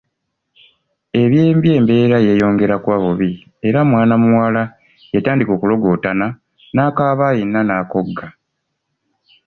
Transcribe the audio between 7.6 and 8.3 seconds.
n’akogga.